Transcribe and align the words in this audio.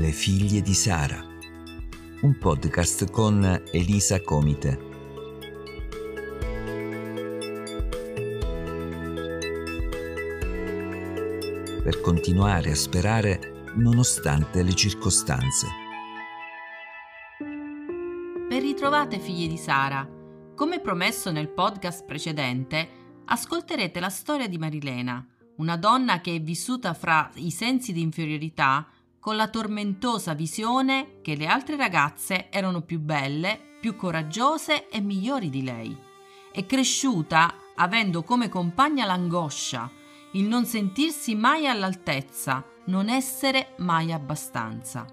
Le 0.00 0.12
figlie 0.12 0.62
di 0.62 0.72
Sara, 0.72 1.22
un 2.22 2.38
podcast 2.38 3.10
con 3.10 3.44
Elisa 3.70 4.22
Comite. 4.22 4.78
Per 11.82 12.00
continuare 12.00 12.70
a 12.70 12.74
sperare 12.74 13.72
nonostante 13.74 14.62
le 14.62 14.74
circostanze. 14.74 15.66
Ben 18.48 18.60
ritrovate 18.60 19.18
figlie 19.18 19.48
di 19.48 19.58
Sara. 19.58 20.08
Come 20.56 20.80
promesso 20.80 21.30
nel 21.30 21.50
podcast 21.50 22.06
precedente, 22.06 22.88
ascolterete 23.26 24.00
la 24.00 24.08
storia 24.08 24.48
di 24.48 24.56
Marilena, 24.56 25.22
una 25.56 25.76
donna 25.76 26.22
che 26.22 26.36
è 26.36 26.40
vissuta 26.40 26.94
fra 26.94 27.30
i 27.34 27.50
sensi 27.50 27.92
di 27.92 28.00
inferiorità 28.00 28.88
con 29.20 29.36
la 29.36 29.48
tormentosa 29.48 30.32
visione 30.32 31.20
che 31.20 31.36
le 31.36 31.46
altre 31.46 31.76
ragazze 31.76 32.48
erano 32.50 32.80
più 32.80 32.98
belle, 32.98 33.76
più 33.78 33.94
coraggiose 33.94 34.88
e 34.88 35.00
migliori 35.00 35.50
di 35.50 35.62
lei. 35.62 35.96
È 36.50 36.64
cresciuta 36.64 37.54
avendo 37.76 38.22
come 38.22 38.48
compagna 38.48 39.04
l'angoscia, 39.04 39.90
il 40.32 40.44
non 40.44 40.64
sentirsi 40.64 41.34
mai 41.34 41.68
all'altezza, 41.68 42.64
non 42.86 43.08
essere 43.08 43.74
mai 43.78 44.10
abbastanza. 44.10 45.06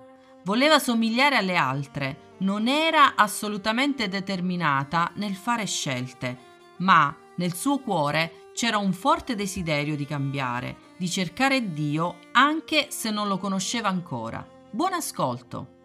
Voleva 0.43 0.79
somigliare 0.79 1.35
alle 1.35 1.55
altre, 1.55 2.35
non 2.39 2.67
era 2.67 3.15
assolutamente 3.15 4.07
determinata 4.07 5.11
nel 5.15 5.35
fare 5.35 5.65
scelte, 5.65 6.37
ma 6.77 7.15
nel 7.35 7.53
suo 7.53 7.79
cuore 7.79 8.51
c'era 8.53 8.77
un 8.77 8.93
forte 8.93 9.35
desiderio 9.35 9.95
di 9.95 10.05
cambiare, 10.05 10.86
di 10.97 11.07
cercare 11.07 11.73
Dio 11.73 12.15
anche 12.31 12.87
se 12.89 13.11
non 13.11 13.27
lo 13.27 13.37
conosceva 13.37 13.87
ancora. 13.87 14.43
Buon 14.71 14.93
ascolto! 14.93 15.75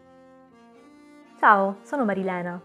Ciao, 1.39 1.77
sono 1.83 2.07
Marilena. 2.07 2.59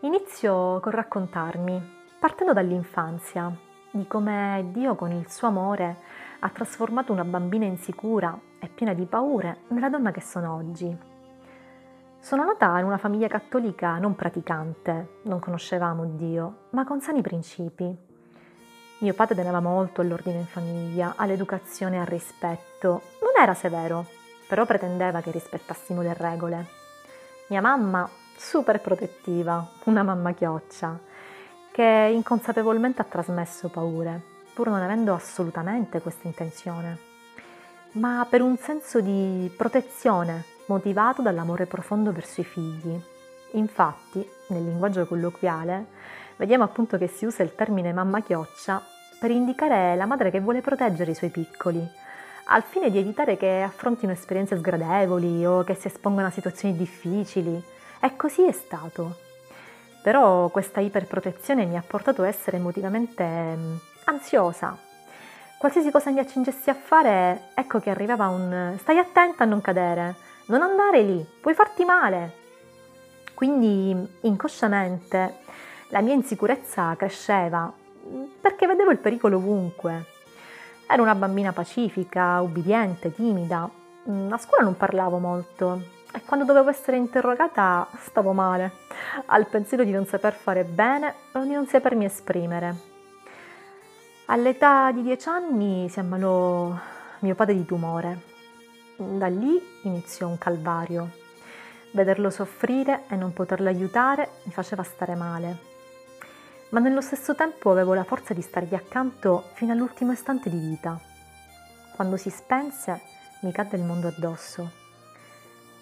Inizio 0.00 0.80
con 0.80 0.92
raccontarmi, 0.92 1.82
partendo 2.18 2.54
dall'infanzia, 2.54 3.54
di 3.90 4.06
come 4.06 4.70
Dio 4.72 4.94
con 4.94 5.12
il 5.12 5.28
suo 5.28 5.48
amore 5.48 5.98
ha 6.40 6.48
trasformato 6.48 7.12
una 7.12 7.24
bambina 7.24 7.66
insicura 7.66 8.38
e 8.58 8.68
piena 8.68 8.94
di 8.94 9.04
paure 9.04 9.58
nella 9.68 9.90
donna 9.90 10.12
che 10.12 10.22
sono 10.22 10.54
oggi. 10.54 10.96
Sono 12.18 12.44
nata 12.44 12.78
in 12.78 12.86
una 12.86 12.98
famiglia 12.98 13.28
cattolica 13.28 13.98
non 13.98 14.14
praticante, 14.14 15.18
non 15.24 15.40
conoscevamo 15.40 16.06
Dio, 16.06 16.68
ma 16.70 16.84
con 16.84 17.00
sani 17.02 17.20
principi 17.20 18.05
mio 18.98 19.12
padre 19.12 19.34
teneva 19.34 19.60
molto 19.60 20.00
all'ordine 20.00 20.38
in 20.38 20.46
famiglia, 20.46 21.14
all'educazione 21.16 21.96
e 21.96 22.00
al 22.00 22.06
rispetto. 22.06 23.02
Non 23.20 23.32
era 23.40 23.52
severo, 23.52 24.06
però 24.48 24.64
pretendeva 24.64 25.20
che 25.20 25.30
rispettassimo 25.30 26.00
le 26.00 26.14
regole. 26.14 26.66
Mia 27.48 27.60
mamma, 27.60 28.08
super 28.36 28.80
protettiva, 28.80 29.68
una 29.84 30.02
mamma 30.02 30.32
chioccia, 30.32 30.98
che 31.70 32.10
inconsapevolmente 32.12 33.02
ha 33.02 33.04
trasmesso 33.04 33.68
paure, 33.68 34.20
pur 34.54 34.68
non 34.68 34.80
avendo 34.80 35.12
assolutamente 35.12 36.00
questa 36.00 36.26
intenzione, 36.26 36.98
ma 37.92 38.26
per 38.28 38.40
un 38.40 38.56
senso 38.56 39.00
di 39.00 39.52
protezione 39.54 40.44
motivato 40.66 41.20
dall'amore 41.20 41.66
profondo 41.66 42.12
verso 42.12 42.40
i 42.40 42.44
figli. 42.44 42.98
Infatti, 43.52 44.26
nel 44.48 44.64
linguaggio 44.64 45.06
colloquiale, 45.06 45.86
vediamo 46.36 46.64
appunto 46.64 46.98
che 46.98 47.08
si 47.08 47.24
usa 47.24 47.42
il 47.42 47.54
termine 47.54 47.92
mamma 47.92 48.22
chioccia 48.22 48.82
per 49.18 49.30
indicare 49.30 49.96
la 49.96 50.06
madre 50.06 50.30
che 50.30 50.40
vuole 50.40 50.60
proteggere 50.60 51.10
i 51.10 51.14
suoi 51.14 51.30
piccoli, 51.30 51.86
al 52.48 52.62
fine 52.62 52.90
di 52.90 52.98
evitare 52.98 53.36
che 53.36 53.62
affrontino 53.62 54.12
esperienze 54.12 54.56
sgradevoli 54.56 55.44
o 55.44 55.64
che 55.64 55.74
si 55.74 55.88
espongano 55.88 56.28
a 56.28 56.30
situazioni 56.30 56.76
difficili. 56.76 57.62
E 58.00 58.16
così 58.16 58.44
è 58.46 58.52
stato. 58.52 59.16
Però 60.02 60.48
questa 60.50 60.80
iperprotezione 60.80 61.64
mi 61.64 61.76
ha 61.76 61.82
portato 61.84 62.22
a 62.22 62.28
essere 62.28 62.58
emotivamente 62.58 63.24
mm, 63.24 63.76
ansiosa. 64.04 64.78
Qualsiasi 65.58 65.90
cosa 65.90 66.10
mi 66.10 66.20
accingessi 66.20 66.70
a 66.70 66.74
fare, 66.74 67.48
ecco 67.54 67.80
che 67.80 67.90
arrivava 67.90 68.28
un 68.28 68.76
stai 68.78 68.98
attenta 68.98 69.44
a 69.44 69.46
non 69.46 69.62
cadere, 69.62 70.14
non 70.46 70.62
andare 70.62 71.02
lì, 71.02 71.26
puoi 71.40 71.54
farti 71.54 71.84
male. 71.84 72.44
Quindi 73.34 74.18
inconsciamente 74.20 75.38
la 75.88 76.00
mia 76.00 76.14
insicurezza 76.14 76.94
cresceva 76.96 77.72
perché 78.40 78.66
vedevo 78.66 78.90
il 78.90 78.98
pericolo 78.98 79.36
ovunque. 79.36 80.14
Ero 80.88 81.02
una 81.02 81.14
bambina 81.14 81.52
pacifica, 81.52 82.40
ubbidiente, 82.40 83.12
timida. 83.12 83.68
A 84.30 84.38
scuola 84.38 84.64
non 84.64 84.76
parlavo 84.76 85.18
molto 85.18 85.82
e 86.12 86.22
quando 86.24 86.44
dovevo 86.44 86.70
essere 86.70 86.96
interrogata 86.96 87.88
stavo 87.98 88.32
male, 88.32 88.72
al 89.26 89.48
pensiero 89.48 89.84
di 89.84 89.90
non 89.90 90.06
saper 90.06 90.32
fare 90.32 90.64
bene 90.64 91.14
o 91.32 91.40
di 91.40 91.52
non 91.52 91.66
sapermi 91.66 92.04
esprimere. 92.04 92.94
All'età 94.26 94.90
di 94.92 95.02
dieci 95.02 95.28
anni 95.28 95.88
si 95.88 95.98
ammalò 95.98 96.72
mio 97.20 97.34
padre 97.34 97.54
di 97.54 97.64
tumore. 97.64 98.20
Da 98.96 99.26
lì 99.26 99.60
iniziò 99.82 100.28
un 100.28 100.38
calvario. 100.38 101.10
Vederlo 101.92 102.30
soffrire 102.30 103.04
e 103.08 103.16
non 103.16 103.32
poterlo 103.32 103.68
aiutare 103.68 104.30
mi 104.44 104.52
faceva 104.52 104.82
stare 104.82 105.14
male 105.14 105.74
ma 106.76 106.82
nello 106.82 107.00
stesso 107.00 107.34
tempo 107.34 107.70
avevo 107.70 107.94
la 107.94 108.04
forza 108.04 108.34
di 108.34 108.42
stargli 108.42 108.74
accanto 108.74 109.44
fino 109.54 109.72
all'ultimo 109.72 110.12
istante 110.12 110.50
di 110.50 110.58
vita. 110.58 111.00
Quando 111.94 112.18
si 112.18 112.28
spense, 112.28 113.00
mi 113.40 113.50
cadde 113.50 113.78
il 113.78 113.82
mondo 113.82 114.08
addosso. 114.08 114.70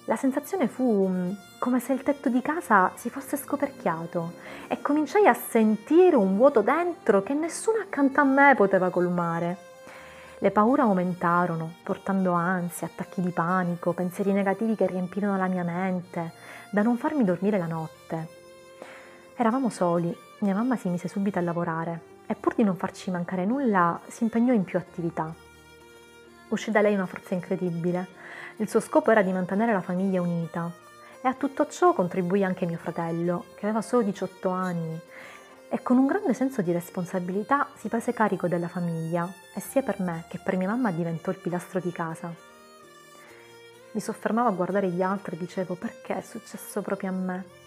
La 0.04 0.14
sensazione 0.14 0.68
fu 0.68 1.08
mm, 1.08 1.32
come 1.58 1.80
se 1.80 1.94
il 1.94 2.04
tetto 2.04 2.28
di 2.28 2.40
casa 2.40 2.92
si 2.94 3.10
fosse 3.10 3.36
scoperchiato 3.36 4.34
e 4.68 4.80
cominciai 4.80 5.26
a 5.26 5.34
sentire 5.34 6.14
un 6.14 6.36
vuoto 6.36 6.60
dentro 6.60 7.24
che 7.24 7.34
nessuno 7.34 7.78
accanto 7.78 8.20
a 8.20 8.24
me 8.24 8.54
poteva 8.54 8.90
colmare. 8.90 9.56
Le 10.38 10.52
paure 10.52 10.82
aumentarono, 10.82 11.74
portando 11.82 12.34
ansia, 12.34 12.86
attacchi 12.86 13.20
di 13.20 13.30
panico, 13.30 13.94
pensieri 13.94 14.30
negativi 14.30 14.76
che 14.76 14.86
riempirono 14.86 15.36
la 15.36 15.48
mia 15.48 15.64
mente, 15.64 16.30
da 16.70 16.82
non 16.82 16.98
farmi 16.98 17.24
dormire 17.24 17.58
la 17.58 17.66
notte. 17.66 18.28
Eravamo 19.34 19.68
soli 19.70 20.23
mia 20.44 20.54
mamma 20.54 20.76
si 20.76 20.88
mise 20.90 21.08
subito 21.08 21.38
a 21.38 21.42
lavorare 21.42 22.12
e 22.26 22.34
pur 22.34 22.54
di 22.54 22.62
non 22.62 22.76
farci 22.76 23.10
mancare 23.10 23.46
nulla 23.46 23.98
si 24.06 24.24
impegnò 24.24 24.52
in 24.52 24.62
più 24.62 24.78
attività. 24.78 25.34
Uscì 26.48 26.70
da 26.70 26.82
lei 26.82 26.94
una 26.94 27.06
forza 27.06 27.32
incredibile. 27.32 28.06
Il 28.56 28.68
suo 28.68 28.80
scopo 28.80 29.10
era 29.10 29.22
di 29.22 29.32
mantenere 29.32 29.72
la 29.72 29.80
famiglia 29.80 30.20
unita 30.20 30.70
e 31.22 31.26
a 31.26 31.32
tutto 31.32 31.66
ciò 31.66 31.94
contribuì 31.94 32.44
anche 32.44 32.66
mio 32.66 32.76
fratello, 32.76 33.46
che 33.56 33.64
aveva 33.64 33.80
solo 33.80 34.02
18 34.02 34.50
anni 34.50 35.00
e 35.70 35.82
con 35.82 35.96
un 35.96 36.06
grande 36.06 36.34
senso 36.34 36.60
di 36.60 36.72
responsabilità 36.72 37.68
si 37.74 37.88
prese 37.88 38.12
carico 38.12 38.46
della 38.46 38.68
famiglia 38.68 39.26
e 39.54 39.60
sia 39.60 39.82
per 39.82 39.98
me 40.00 40.26
che 40.28 40.38
per 40.38 40.56
mia 40.56 40.68
mamma 40.68 40.90
diventò 40.92 41.30
il 41.30 41.38
pilastro 41.38 41.80
di 41.80 41.90
casa. 41.90 42.32
Mi 43.92 44.00
soffermavo 44.00 44.48
a 44.48 44.52
guardare 44.52 44.90
gli 44.90 45.02
altri 45.02 45.36
e 45.36 45.38
dicevo 45.38 45.74
perché 45.74 46.18
è 46.18 46.20
successo 46.20 46.82
proprio 46.82 47.08
a 47.08 47.12
me? 47.12 47.63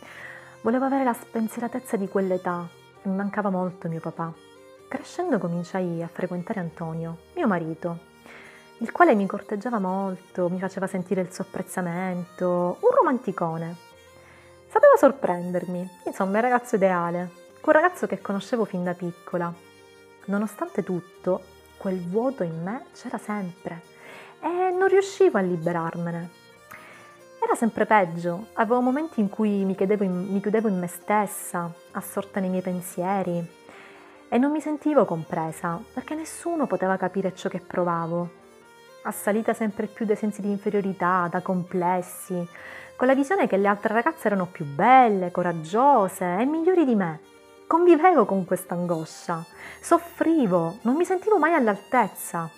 Volevo 0.61 0.85
avere 0.85 1.03
la 1.03 1.13
spensieratezza 1.13 1.97
di 1.97 2.07
quell'età 2.07 2.67
e 3.03 3.07
mi 3.07 3.15
mancava 3.15 3.49
molto 3.49 3.87
mio 3.87 3.99
papà. 3.99 4.33
Crescendo 4.89 5.37
cominciai 5.37 6.01
a 6.01 6.07
frequentare 6.07 6.59
Antonio, 6.59 7.17
mio 7.35 7.47
marito, 7.47 7.99
il 8.79 8.91
quale 8.91 9.15
mi 9.15 9.25
corteggiava 9.25 9.79
molto, 9.79 10.49
mi 10.49 10.59
faceva 10.59 10.87
sentire 10.87 11.21
il 11.21 11.31
suo 11.31 11.43
apprezzamento, 11.43 12.77
un 12.79 12.89
romanticone. 12.89 13.75
Sapeva 14.67 14.95
sorprendermi, 14.97 15.89
insomma, 16.05 16.37
il 16.37 16.43
ragazzo 16.43 16.75
ideale, 16.75 17.31
quel 17.61 17.75
ragazzo 17.75 18.07
che 18.07 18.19
conoscevo 18.19 18.65
fin 18.65 18.83
da 18.83 18.93
piccola. 18.93 19.53
Nonostante 20.25 20.83
tutto, 20.83 21.41
quel 21.77 21.99
vuoto 22.07 22.43
in 22.43 22.61
me 22.63 22.85
c'era 22.93 23.17
sempre 23.17 23.81
e 24.41 24.71
non 24.71 24.87
riuscivo 24.87 25.37
a 25.37 25.41
liberarmene. 25.41 26.46
Era 27.47 27.55
sempre 27.55 27.85
peggio, 27.85 28.47
avevo 28.55 28.81
momenti 28.81 29.21
in 29.21 29.29
cui 29.29 29.63
mi, 29.63 29.73
in, 29.79 30.27
mi 30.33 30.41
chiudevo 30.41 30.67
in 30.67 30.79
me 30.79 30.87
stessa, 30.87 31.71
assorta 31.91 32.41
nei 32.41 32.49
miei 32.49 32.61
pensieri 32.61 33.41
e 34.27 34.37
non 34.37 34.51
mi 34.51 34.59
sentivo 34.59 35.05
compresa 35.05 35.81
perché 35.93 36.13
nessuno 36.13 36.67
poteva 36.67 36.97
capire 36.97 37.33
ciò 37.33 37.47
che 37.47 37.61
provavo. 37.61 38.29
Assalita 39.03 39.53
sempre 39.53 39.87
più 39.87 40.05
dai 40.05 40.17
sensi 40.17 40.41
di 40.41 40.49
inferiorità, 40.49 41.29
da 41.31 41.39
complessi, 41.39 42.45
con 42.97 43.07
la 43.07 43.15
visione 43.15 43.47
che 43.47 43.55
le 43.55 43.69
altre 43.69 43.93
ragazze 43.93 44.27
erano 44.27 44.47
più 44.47 44.65
belle, 44.65 45.31
coraggiose 45.31 46.35
e 46.37 46.43
migliori 46.43 46.83
di 46.83 46.95
me. 46.95 47.21
Convivevo 47.65 48.25
con 48.25 48.43
questa 48.43 48.73
angoscia, 48.73 49.41
soffrivo, 49.79 50.79
non 50.81 50.95
mi 50.95 51.05
sentivo 51.05 51.37
mai 51.37 51.53
all'altezza 51.53 52.51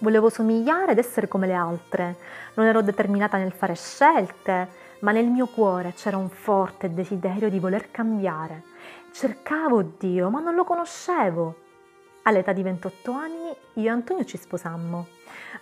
Volevo 0.00 0.28
somigliare 0.28 0.92
ed 0.92 0.98
essere 0.98 1.26
come 1.26 1.48
le 1.48 1.54
altre. 1.54 2.16
Non 2.54 2.66
ero 2.66 2.82
determinata 2.82 3.36
nel 3.36 3.52
fare 3.52 3.74
scelte, 3.74 4.68
ma 5.00 5.10
nel 5.10 5.26
mio 5.26 5.46
cuore 5.46 5.92
c'era 5.92 6.16
un 6.16 6.28
forte 6.28 6.94
desiderio 6.94 7.50
di 7.50 7.58
voler 7.58 7.90
cambiare. 7.90 8.62
Cercavo 9.12 9.82
Dio, 9.98 10.30
ma 10.30 10.38
non 10.38 10.54
lo 10.54 10.64
conoscevo. 10.64 11.66
All'età 12.22 12.52
di 12.52 12.62
28 12.62 13.10
anni 13.12 13.56
io 13.74 13.86
e 13.86 13.88
Antonio 13.88 14.24
ci 14.24 14.36
sposammo. 14.36 15.06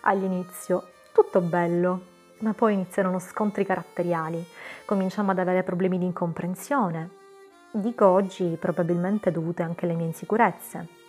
All'inizio 0.01 0.89
tutto 1.13 1.41
bello, 1.41 2.01
ma 2.41 2.53
poi 2.53 2.75
iniziarono 2.75 3.19
scontri 3.19 3.65
caratteriali, 3.65 4.45
cominciamo 4.85 5.31
ad 5.31 5.39
avere 5.39 5.63
problemi 5.63 5.99
di 5.99 6.05
incomprensione. 6.05 7.11
Dico 7.71 8.07
oggi 8.07 8.57
probabilmente 8.61 9.31
dovute 9.31 9.63
anche 9.63 9.87
alle 9.87 9.95
mie 9.95 10.07
insicurezze. 10.07 11.06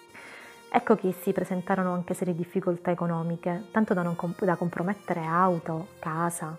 Ecco 0.70 0.96
che 0.96 1.14
si 1.22 1.32
presentarono 1.32 1.94
anche 1.94 2.14
serie 2.14 2.36
difficoltà 2.36 2.92
economiche, 2.92 3.68
tanto 3.72 3.94
da, 3.94 4.04
comp- 4.16 4.44
da 4.44 4.56
compromettere 4.56 5.26
auto, 5.26 5.88
casa, 6.00 6.56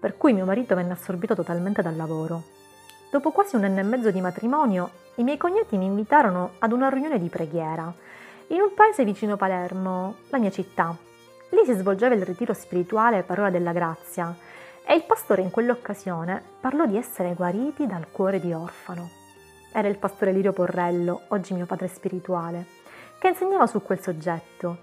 per 0.00 0.16
cui 0.16 0.32
mio 0.32 0.44
marito 0.44 0.74
venne 0.74 0.92
assorbito 0.92 1.34
totalmente 1.34 1.82
dal 1.82 1.96
lavoro. 1.96 2.42
Dopo 3.10 3.30
quasi 3.30 3.56
un 3.56 3.64
anno 3.64 3.80
e 3.80 3.84
mezzo 3.84 4.10
di 4.10 4.20
matrimonio, 4.20 4.90
i 5.16 5.22
miei 5.22 5.36
cognati 5.36 5.76
mi 5.76 5.86
invitarono 5.86 6.52
ad 6.58 6.72
una 6.72 6.88
riunione 6.88 7.18
di 7.18 7.28
preghiera 7.28 7.92
in 8.48 8.60
un 8.60 8.72
paese 8.74 9.04
vicino 9.04 9.36
Palermo, 9.36 10.16
la 10.28 10.38
mia 10.38 10.50
città. 10.50 10.96
Lì 11.50 11.64
si 11.64 11.74
svolgeva 11.74 12.14
il 12.14 12.24
ritiro 12.24 12.54
spirituale 12.54 13.22
Parola 13.22 13.50
della 13.50 13.72
Grazia 13.72 14.34
e 14.84 14.94
il 14.94 15.04
pastore 15.04 15.42
in 15.42 15.50
quell'occasione 15.50 16.42
parlò 16.60 16.86
di 16.86 16.96
essere 16.96 17.34
guariti 17.34 17.86
dal 17.86 18.10
cuore 18.10 18.40
di 18.40 18.52
orfano. 18.52 19.10
Era 19.70 19.88
il 19.88 19.98
pastore 19.98 20.32
Lirio 20.32 20.52
Porrello, 20.52 21.22
oggi 21.28 21.52
mio 21.52 21.66
padre 21.66 21.88
spirituale, 21.88 22.64
che 23.18 23.28
insegnava 23.28 23.66
su 23.66 23.82
quel 23.82 24.00
soggetto. 24.00 24.78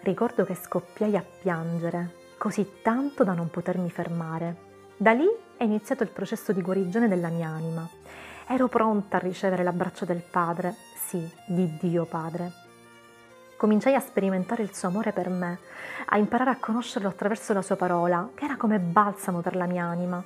Ricordo 0.00 0.44
che 0.44 0.54
scoppiai 0.54 1.16
a 1.16 1.24
piangere, 1.40 2.14
così 2.38 2.80
tanto 2.82 3.24
da 3.24 3.32
non 3.32 3.50
potermi 3.50 3.90
fermare. 3.90 4.56
Da 4.96 5.12
lì 5.12 5.28
è 5.56 5.64
iniziato 5.64 6.02
il 6.02 6.10
processo 6.10 6.52
di 6.52 6.62
guarigione 6.62 7.08
della 7.08 7.28
mia 7.28 7.48
anima. 7.48 7.88
Ero 8.48 8.68
pronta 8.68 9.16
a 9.16 9.20
ricevere 9.20 9.62
l'abbraccio 9.62 10.04
del 10.04 10.22
Padre, 10.22 10.74
sì, 10.94 11.28
di 11.46 11.76
Dio 11.80 12.04
Padre 12.04 12.64
cominciai 13.56 13.94
a 13.94 14.00
sperimentare 14.00 14.62
il 14.62 14.74
suo 14.74 14.88
amore 14.88 15.12
per 15.12 15.28
me, 15.28 15.58
a 16.06 16.18
imparare 16.18 16.50
a 16.50 16.58
conoscerlo 16.58 17.08
attraverso 17.08 17.52
la 17.52 17.62
sua 17.62 17.76
parola, 17.76 18.30
che 18.34 18.44
era 18.44 18.56
come 18.56 18.78
balsamo 18.78 19.40
per 19.40 19.56
la 19.56 19.66
mia 19.66 19.84
anima. 19.84 20.22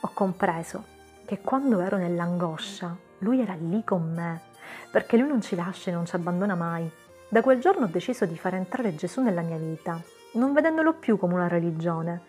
Ho 0.00 0.10
compreso 0.12 0.84
che 1.24 1.40
quando 1.40 1.80
ero 1.80 1.96
nell'angoscia, 1.96 2.94
lui 3.18 3.40
era 3.40 3.54
lì 3.54 3.82
con 3.84 4.12
me, 4.12 4.42
perché 4.90 5.16
lui 5.16 5.28
non 5.28 5.40
ci 5.40 5.54
lascia 5.54 5.90
e 5.90 5.94
non 5.94 6.06
ci 6.06 6.16
abbandona 6.16 6.54
mai. 6.54 6.90
Da 7.28 7.42
quel 7.42 7.60
giorno 7.60 7.86
ho 7.86 7.88
deciso 7.88 8.24
di 8.24 8.36
far 8.36 8.54
entrare 8.54 8.94
Gesù 8.94 9.20
nella 9.20 9.42
mia 9.42 9.58
vita, 9.58 10.00
non 10.32 10.52
vedendolo 10.52 10.94
più 10.94 11.18
come 11.18 11.34
una 11.34 11.48
religione, 11.48 12.22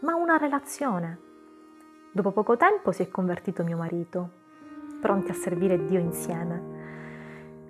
ma 0.00 0.14
una 0.14 0.36
relazione. 0.36 1.18
Dopo 2.12 2.30
poco 2.30 2.56
tempo 2.56 2.92
si 2.92 3.02
è 3.02 3.08
convertito 3.08 3.64
mio 3.64 3.76
marito, 3.76 4.30
pronti 5.00 5.30
a 5.30 5.34
servire 5.34 5.84
Dio 5.84 5.98
insieme. 5.98 6.74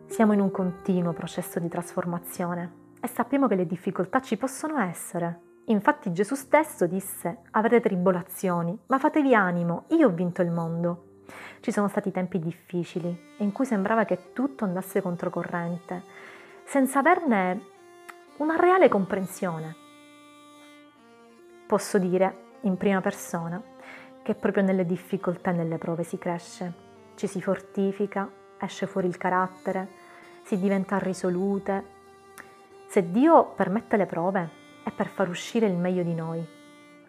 Siamo 0.06 0.32
in 0.32 0.40
un 0.40 0.50
continuo 0.50 1.12
processo 1.12 1.58
di 1.58 1.68
trasformazione 1.68 2.84
e 3.00 3.08
sappiamo 3.08 3.48
che 3.48 3.56
le 3.56 3.66
difficoltà 3.66 4.20
ci 4.20 4.36
possono 4.36 4.78
essere. 4.78 5.40
Infatti 5.66 6.12
Gesù 6.12 6.34
stesso 6.34 6.86
disse, 6.86 7.38
avrete 7.52 7.80
tribolazioni, 7.80 8.78
ma 8.86 8.98
fatevi 8.98 9.34
animo, 9.34 9.84
io 9.88 10.08
ho 10.08 10.12
vinto 10.12 10.42
il 10.42 10.50
mondo. 10.50 11.04
Ci 11.66 11.72
sono 11.72 11.88
stati 11.88 12.12
tempi 12.12 12.38
difficili 12.38 13.34
in 13.38 13.50
cui 13.50 13.66
sembrava 13.66 14.04
che 14.04 14.32
tutto 14.32 14.62
andasse 14.62 15.02
controcorrente, 15.02 16.00
senza 16.62 17.00
averne 17.00 17.60
una 18.36 18.54
reale 18.54 18.88
comprensione. 18.88 19.74
Posso 21.66 21.98
dire, 21.98 22.58
in 22.60 22.76
prima 22.76 23.00
persona, 23.00 23.60
che 24.22 24.36
proprio 24.36 24.62
nelle 24.62 24.86
difficoltà 24.86 25.50
e 25.50 25.54
nelle 25.54 25.76
prove 25.76 26.04
si 26.04 26.18
cresce, 26.18 26.72
ci 27.16 27.26
si 27.26 27.42
fortifica 27.42 28.30
esce 28.60 28.86
fuori 28.86 29.08
il 29.08 29.16
carattere, 29.16 29.88
si 30.44 30.60
diventa 30.60 30.98
risolute. 30.98 31.84
Se 32.86 33.10
Dio 33.10 33.44
permette 33.56 33.96
le 33.96 34.06
prove 34.06 34.50
è 34.84 34.92
per 34.92 35.08
far 35.08 35.28
uscire 35.28 35.66
il 35.66 35.74
meglio 35.74 36.04
di 36.04 36.14
noi. 36.14 36.55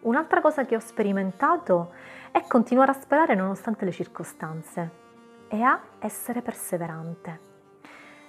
Un'altra 0.00 0.40
cosa 0.40 0.64
che 0.64 0.76
ho 0.76 0.80
sperimentato 0.80 1.92
è 2.30 2.44
continuare 2.46 2.92
a 2.92 3.00
sperare 3.00 3.34
nonostante 3.34 3.84
le 3.84 3.92
circostanze 3.92 4.90
e 5.48 5.60
a 5.62 5.80
essere 5.98 6.40
perseverante. 6.40 7.40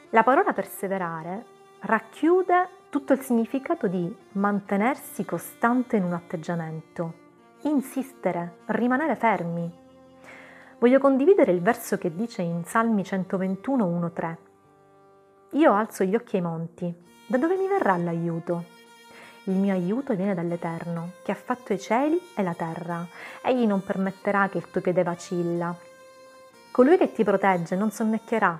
La 0.09 0.23
parola 0.23 0.53
perseverare 0.53 1.45
racchiude 1.81 2.69
tutto 2.89 3.13
il 3.13 3.19
significato 3.19 3.87
di 3.87 4.13
mantenersi 4.31 5.23
costante 5.25 5.97
in 5.97 6.03
un 6.03 6.13
atteggiamento, 6.13 7.13
insistere, 7.61 8.59
rimanere 8.67 9.15
fermi, 9.15 9.71
voglio 10.79 10.99
condividere 10.99 11.51
il 11.51 11.61
verso 11.61 11.97
che 11.97 12.15
dice 12.15 12.41
in 12.41 12.63
Salmi 12.65 13.03
121, 13.03 13.85
1-3. 13.85 14.35
Io 15.51 15.73
alzo 15.73 16.03
gli 16.03 16.15
occhi 16.15 16.37
ai 16.37 16.41
monti, 16.41 16.93
da 17.27 17.37
dove 17.37 17.55
mi 17.57 17.67
verrà 17.67 17.95
l'aiuto? 17.97 18.78
Il 19.49 19.55
mio 19.55 19.73
aiuto 19.73 20.13
viene 20.13 20.35
dall'Eterno, 20.35 21.13
che 21.23 21.31
ha 21.31 21.35
fatto 21.35 21.73
i 21.73 21.79
cieli 21.79 22.21
e 22.35 22.43
la 22.43 22.53
terra. 22.53 23.03
Egli 23.41 23.65
non 23.65 23.83
permetterà 23.83 24.47
che 24.47 24.59
il 24.59 24.69
tuo 24.69 24.79
piede 24.79 25.01
vacilla. 25.01 25.75
Colui 26.69 26.97
che 26.97 27.11
ti 27.11 27.23
protegge 27.23 27.75
non 27.75 27.89
sonnecchierà. 27.89 28.59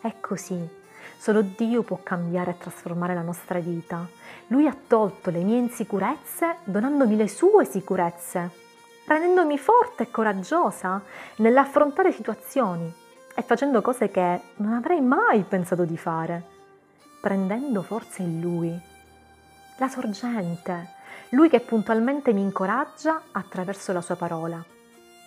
È 0.00 0.14
così. 0.20 0.78
Solo 1.18 1.42
Dio 1.42 1.82
può 1.82 1.98
cambiare 2.04 2.52
e 2.52 2.58
trasformare 2.58 3.14
la 3.14 3.22
nostra 3.22 3.58
vita. 3.58 4.06
Lui 4.46 4.68
ha 4.68 4.76
tolto 4.86 5.30
le 5.30 5.42
mie 5.42 5.58
insicurezze 5.58 6.58
donandomi 6.62 7.16
le 7.16 7.26
sue 7.26 7.64
sicurezze 7.64 8.68
rendendomi 9.06 9.58
forte 9.58 10.04
e 10.04 10.10
coraggiosa 10.12 11.02
nell'affrontare 11.38 12.12
situazioni 12.12 12.94
e 13.34 13.42
facendo 13.42 13.80
cose 13.82 14.08
che 14.08 14.40
non 14.56 14.74
avrei 14.74 15.00
mai 15.00 15.42
pensato 15.42 15.84
di 15.84 15.96
fare, 15.96 16.44
prendendo 17.20 17.82
forza 17.82 18.22
in 18.22 18.40
Lui, 18.40 18.89
la 19.80 19.88
sorgente, 19.88 20.98
Lui 21.30 21.48
che 21.48 21.60
puntualmente 21.60 22.34
mi 22.34 22.42
incoraggia 22.42 23.22
attraverso 23.32 23.92
la 23.92 24.02
Sua 24.02 24.14
parola. 24.14 24.62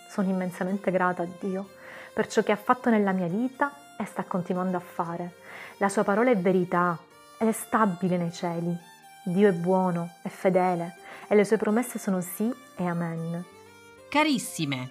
Sono 0.08 0.28
immensamente 0.28 0.92
grata 0.92 1.22
a 1.22 1.28
Dio 1.40 1.70
per 2.12 2.28
ciò 2.28 2.42
che 2.42 2.52
ha 2.52 2.56
fatto 2.56 2.88
nella 2.88 3.10
mia 3.10 3.26
vita 3.26 3.72
e 3.98 4.04
sta 4.04 4.22
continuando 4.22 4.76
a 4.76 4.80
fare. 4.80 5.38
La 5.78 5.88
Sua 5.88 6.04
parola 6.04 6.30
è 6.30 6.36
verità 6.36 6.96
ed 7.36 7.48
è 7.48 7.52
stabile 7.52 8.16
nei 8.16 8.32
cieli. 8.32 8.76
Dio 9.24 9.48
è 9.48 9.52
buono, 9.52 10.10
è 10.22 10.28
fedele 10.28 10.98
e 11.26 11.34
le 11.34 11.44
sue 11.44 11.56
promesse 11.56 11.98
sono 11.98 12.20
sì 12.20 12.52
e 12.76 12.86
amen. 12.86 13.44
Carissime, 14.08 14.90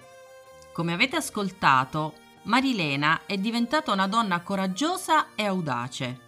come 0.72 0.92
avete 0.92 1.16
ascoltato, 1.16 2.14
Marilena 2.42 3.20
è 3.24 3.38
diventata 3.38 3.92
una 3.92 4.08
donna 4.08 4.40
coraggiosa 4.40 5.28
e 5.34 5.46
audace. 5.46 6.23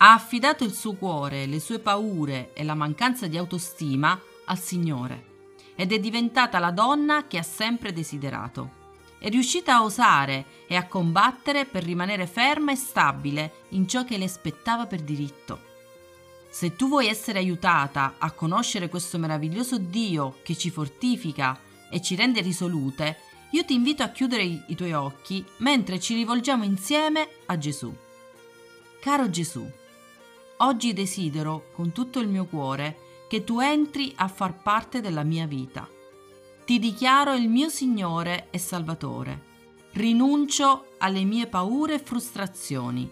Ha 0.00 0.12
affidato 0.12 0.62
il 0.64 0.72
suo 0.72 0.94
cuore, 0.94 1.46
le 1.46 1.58
sue 1.58 1.80
paure 1.80 2.52
e 2.52 2.62
la 2.62 2.74
mancanza 2.74 3.26
di 3.26 3.36
autostima 3.36 4.20
al 4.44 4.58
Signore 4.58 5.26
ed 5.74 5.92
è 5.92 5.98
diventata 5.98 6.58
la 6.58 6.70
donna 6.70 7.26
che 7.26 7.38
ha 7.38 7.42
sempre 7.42 7.92
desiderato. 7.92 8.76
È 9.18 9.28
riuscita 9.28 9.76
a 9.76 9.82
osare 9.82 10.44
e 10.68 10.76
a 10.76 10.86
combattere 10.86 11.66
per 11.66 11.82
rimanere 11.82 12.26
ferma 12.26 12.70
e 12.70 12.76
stabile 12.76 13.52
in 13.70 13.88
ciò 13.88 14.04
che 14.04 14.18
le 14.18 14.28
spettava 14.28 14.86
per 14.86 15.02
diritto. 15.02 15.66
Se 16.48 16.76
tu 16.76 16.88
vuoi 16.88 17.08
essere 17.08 17.38
aiutata 17.38 18.14
a 18.18 18.30
conoscere 18.30 18.88
questo 18.88 19.18
meraviglioso 19.18 19.78
Dio 19.78 20.38
che 20.42 20.56
ci 20.56 20.70
fortifica 20.70 21.58
e 21.90 22.00
ci 22.00 22.14
rende 22.14 22.40
risolute, 22.40 23.18
io 23.50 23.64
ti 23.64 23.74
invito 23.74 24.02
a 24.04 24.08
chiudere 24.08 24.42
i 24.42 24.74
tuoi 24.76 24.92
occhi 24.92 25.44
mentre 25.58 25.98
ci 25.98 26.14
rivolgiamo 26.14 26.62
insieme 26.62 27.28
a 27.46 27.58
Gesù. 27.58 27.94
Caro 29.00 29.30
Gesù, 29.30 29.70
oggi 30.58 30.92
desidero 30.92 31.70
con 31.72 31.92
tutto 31.92 32.18
il 32.18 32.28
mio 32.28 32.46
cuore 32.46 33.06
che 33.28 33.44
tu 33.44 33.60
entri 33.60 34.12
a 34.16 34.28
far 34.28 34.62
parte 34.62 35.00
della 35.00 35.22
mia 35.22 35.46
vita. 35.46 35.88
Ti 36.64 36.78
dichiaro 36.78 37.34
il 37.34 37.48
mio 37.48 37.68
Signore 37.68 38.48
e 38.50 38.58
Salvatore. 38.58 39.46
Rinuncio 39.92 40.94
alle 40.98 41.24
mie 41.24 41.46
paure 41.46 41.94
e 41.94 41.98
frustrazioni. 41.98 43.10